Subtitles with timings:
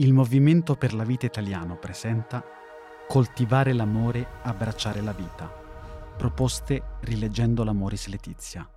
[0.00, 2.44] Il Movimento per la Vita Italiano presenta
[3.08, 5.50] Coltivare l'amore, abbracciare la vita.
[6.16, 8.70] Proposte rileggendo l'Amoris Letizia.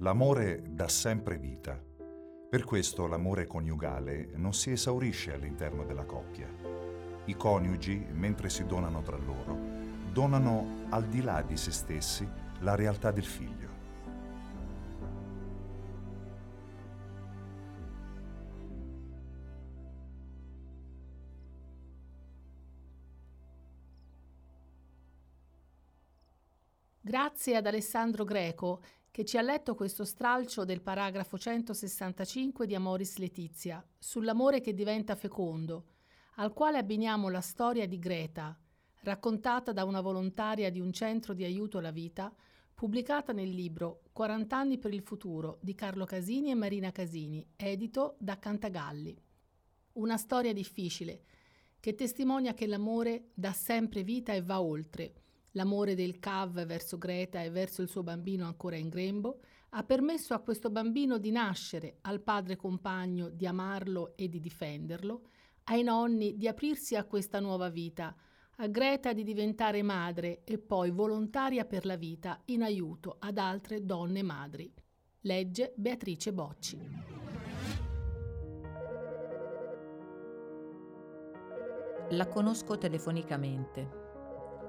[0.00, 1.82] L'amore dà sempre vita.
[2.50, 6.83] Per questo l'amore coniugale non si esaurisce all'interno della coppia
[7.26, 9.58] i coniugi, mentre si donano tra loro,
[10.12, 12.28] donano al di là di se stessi
[12.60, 13.64] la realtà del figlio.
[27.00, 33.18] Grazie ad Alessandro Greco che ci ha letto questo stralcio del paragrafo 165 di Amoris
[33.18, 35.93] Letizia sull'amore che diventa fecondo
[36.36, 38.58] al quale abbiniamo la storia di Greta,
[39.02, 42.34] raccontata da una volontaria di un centro di aiuto alla vita,
[42.74, 48.16] pubblicata nel libro 40 anni per il futuro di Carlo Casini e Marina Casini, edito
[48.18, 49.16] da Cantagalli.
[49.92, 51.22] Una storia difficile,
[51.78, 55.12] che testimonia che l'amore dà sempre vita e va oltre.
[55.52, 59.40] L'amore del Cav verso Greta e verso il suo bambino ancora in grembo
[59.76, 65.28] ha permesso a questo bambino di nascere, al padre compagno di amarlo e di difenderlo,
[65.64, 68.14] ai nonni di aprirsi a questa nuova vita,
[68.58, 73.84] a Greta di diventare madre e poi volontaria per la vita in aiuto ad altre
[73.84, 74.72] donne madri.
[75.20, 77.02] Legge Beatrice Bocci.
[82.10, 84.02] La conosco telefonicamente.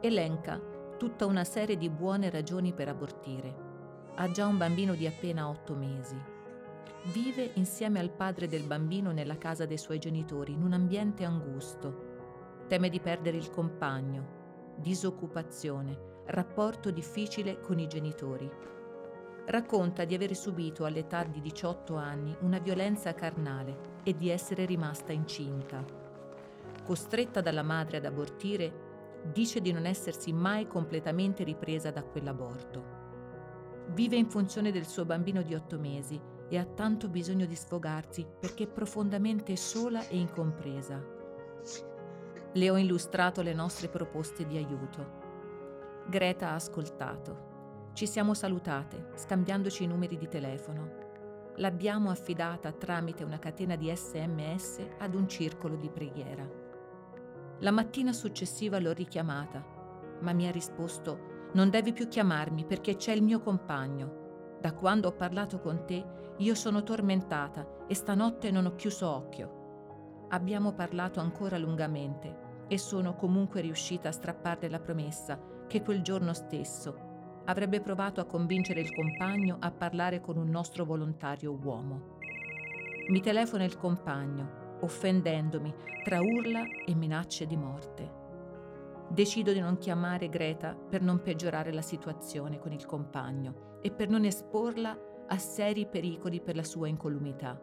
[0.02, 0.60] Elenca
[0.98, 4.14] tutta una serie di buone ragioni per abortire.
[4.16, 6.34] Ha già un bambino di appena otto mesi
[7.12, 12.64] Vive insieme al padre del bambino nella casa dei suoi genitori, in un ambiente angusto.
[12.68, 18.50] Teme di perdere il compagno, disoccupazione, rapporto difficile con i genitori.
[19.46, 25.12] Racconta di aver subito all'età di 18 anni una violenza carnale e di essere rimasta
[25.12, 25.86] incinta.
[26.84, 33.04] Costretta dalla madre ad abortire, dice di non essersi mai completamente ripresa da quell'aborto.
[33.90, 38.26] Vive in funzione del suo bambino di otto mesi e ha tanto bisogno di sfogarsi
[38.40, 41.04] perché è profondamente sola e incompresa.
[42.54, 45.24] Le ho illustrato le nostre proposte di aiuto.
[46.08, 47.54] Greta ha ascoltato.
[47.94, 51.04] Ci siamo salutate, scambiandoci i numeri di telefono.
[51.58, 56.48] L'abbiamo affidata tramite una catena di sms ad un circolo di preghiera.
[57.60, 59.66] La mattina successiva l'ho richiamata,
[60.20, 64.25] ma mi ha risposto non devi più chiamarmi perché c'è il mio compagno.
[64.60, 66.04] Da quando ho parlato con te,
[66.38, 70.28] io sono tormentata e stanotte non ho chiuso occhio.
[70.30, 76.34] Abbiamo parlato ancora lungamente e sono comunque riuscita a strapparle la promessa che quel giorno
[76.34, 82.18] stesso avrebbe provato a convincere il compagno a parlare con un nostro volontario uomo.
[83.10, 85.74] Mi telefona il compagno, offendendomi
[86.04, 88.24] tra urla e minacce di morte.
[89.08, 94.10] Decido di non chiamare Greta per non peggiorare la situazione con il compagno e per
[94.10, 97.60] non esporla a seri pericoli per la sua incolumità.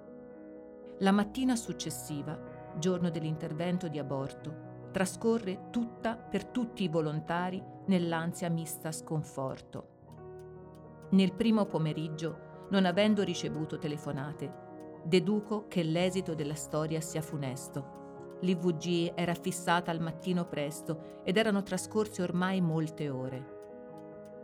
[0.98, 2.38] La mattina successiva,
[2.78, 9.88] giorno dell'intervento di aborto, trascorre tutta per tutti i volontari nell'ansia mista sconforto.
[11.10, 18.00] Nel primo pomeriggio, non avendo ricevuto telefonate, deduco che l'esito della storia sia funesto
[18.42, 23.60] L'IVG era fissata al mattino presto ed erano trascorse ormai molte ore.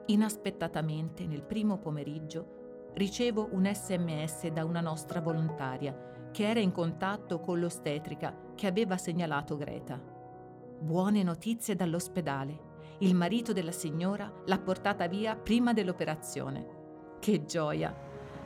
[0.06, 7.40] Inaspettatamente, nel primo pomeriggio, ricevo un sms da una nostra volontaria che era in contatto
[7.40, 10.00] con l'ostetrica che aveva segnalato Greta.
[10.80, 12.66] Buone notizie dall'ospedale.
[12.98, 17.16] Il marito della signora l'ha portata via prima dell'operazione.
[17.18, 17.92] Che gioia!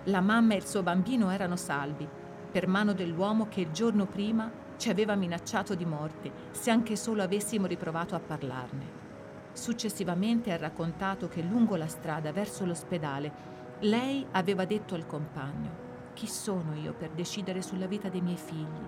[0.06, 2.08] La mamma e il suo bambino erano salvi,
[2.50, 7.22] per mano dell'uomo che il giorno prima ci aveva minacciato di morte se anche solo
[7.22, 9.00] avessimo riprovato a parlarne.
[9.52, 13.50] Successivamente ha raccontato che lungo la strada verso l'ospedale
[13.80, 15.82] lei aveva detto al compagno
[16.14, 18.86] chi sono io per decidere sulla vita dei miei figli?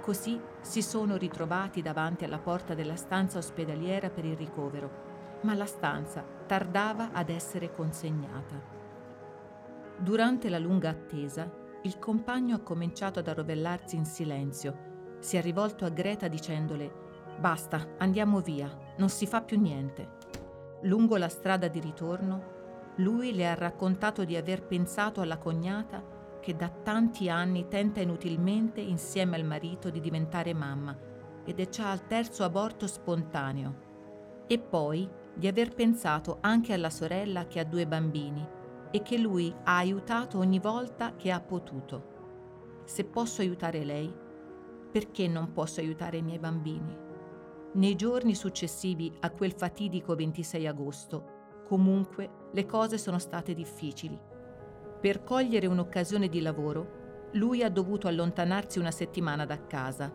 [0.00, 5.66] Così si sono ritrovati davanti alla porta della stanza ospedaliera per il ricovero, ma la
[5.66, 8.78] stanza tardava ad essere consegnata.
[9.98, 11.50] Durante la lunga attesa,
[11.82, 14.89] il compagno ha cominciato ad arrovellarsi in silenzio
[15.20, 17.08] si è rivolto a Greta dicendole
[17.38, 20.18] Basta, andiamo via, non si fa più niente.
[20.82, 22.58] Lungo la strada di ritorno,
[22.96, 26.02] lui le ha raccontato di aver pensato alla cognata
[26.40, 30.94] che da tanti anni tenta inutilmente insieme al marito di diventare mamma
[31.44, 33.88] ed è già al terzo aborto spontaneo.
[34.46, 38.46] E poi di aver pensato anche alla sorella che ha due bambini
[38.90, 42.82] e che lui ha aiutato ogni volta che ha potuto.
[42.84, 44.12] Se posso aiutare lei,
[44.90, 46.96] perché non posso aiutare i miei bambini?
[47.72, 51.24] Nei giorni successivi a quel fatidico 26 agosto,
[51.66, 54.18] comunque le cose sono state difficili.
[55.00, 60.12] Per cogliere un'occasione di lavoro, lui ha dovuto allontanarsi una settimana da casa,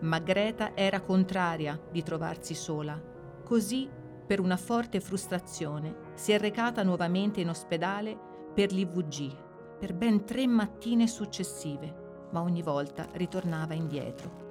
[0.00, 3.00] ma Greta era contraria di trovarsi sola.
[3.44, 3.88] Così,
[4.26, 8.18] per una forte frustrazione, si è recata nuovamente in ospedale
[8.52, 9.44] per l'IVG
[9.78, 12.05] per ben tre mattine successive,
[12.36, 14.44] ma ogni volta ritornava indietro.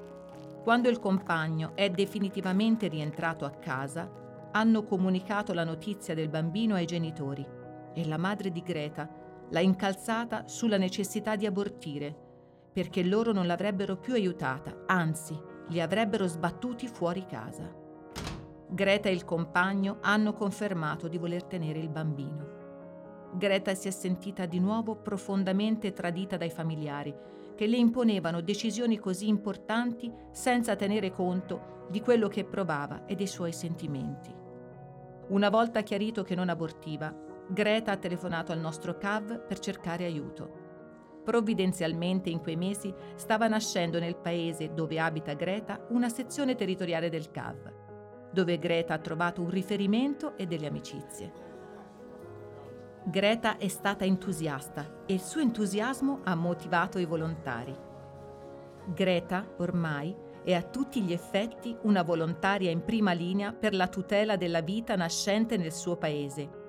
[0.64, 4.10] Quando il compagno è definitivamente rientrato a casa,
[4.54, 7.46] hanno comunicato la notizia del bambino ai genitori
[7.94, 9.08] e la madre di Greta
[9.50, 12.16] l'ha incalzata sulla necessità di abortire,
[12.74, 17.72] perché loro non l'avrebbero più aiutata, anzi, li avrebbero sbattuti fuori casa.
[18.68, 22.64] Greta e il compagno hanno confermato di voler tenere il bambino.
[23.34, 27.14] Greta si è sentita di nuovo profondamente tradita dai familiari,
[27.56, 33.28] che le imponevano decisioni così importanti senza tenere conto di quello che provava e dei
[33.28, 34.34] suoi sentimenti.
[35.28, 37.14] Una volta chiarito che non abortiva,
[37.48, 40.64] Greta ha telefonato al nostro CAV per cercare aiuto.
[41.24, 47.32] Provvidenzialmente in quei mesi stava nascendo nel paese dove abita Greta una sezione territoriale del
[47.32, 51.45] CAV, dove Greta ha trovato un riferimento e delle amicizie.
[53.06, 57.76] Greta è stata entusiasta e il suo entusiasmo ha motivato i volontari.
[58.94, 64.36] Greta, ormai, è a tutti gli effetti una volontaria in prima linea per la tutela
[64.36, 66.64] della vita nascente nel suo paese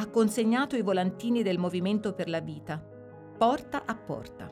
[0.00, 2.80] ha consegnato i volantini del Movimento per la Vita,
[3.36, 4.44] porta a porta.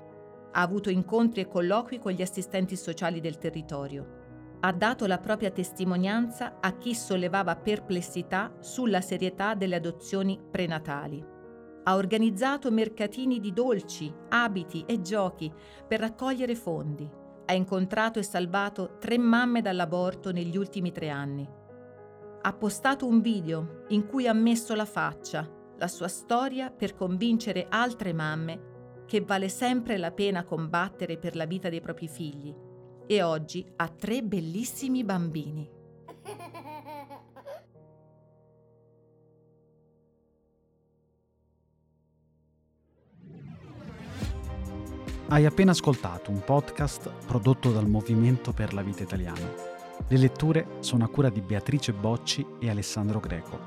[0.50, 4.24] Ha avuto incontri e colloqui con gli assistenti sociali del territorio.
[4.60, 11.24] Ha dato la propria testimonianza a chi sollevava perplessità sulla serietà delle adozioni prenatali.
[11.84, 15.52] Ha organizzato mercatini di dolci, abiti e giochi
[15.86, 17.08] per raccogliere fondi.
[17.46, 21.64] Ha incontrato e salvato tre mamme dall'aborto negli ultimi tre anni
[22.46, 27.66] ha postato un video in cui ha messo la faccia, la sua storia per convincere
[27.68, 28.74] altre mamme
[29.04, 32.54] che vale sempre la pena combattere per la vita dei propri figli
[33.06, 35.70] e oggi ha tre bellissimi bambini.
[45.28, 49.74] Hai appena ascoltato un podcast prodotto dal Movimento per la Vita Italiano
[50.08, 53.58] le letture sono a cura di Beatrice Bocci e Alessandro Greco,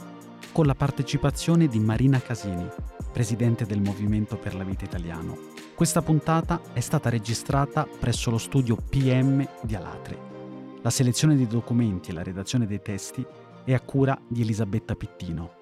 [0.54, 2.66] con la partecipazione di Marina Casini,
[3.12, 5.59] presidente del Movimento per la Vita Italiano.
[5.80, 10.18] Questa puntata è stata registrata presso lo studio PM di Alatri.
[10.82, 13.26] La selezione dei documenti e la redazione dei testi
[13.64, 15.59] è a cura di Elisabetta Pittino.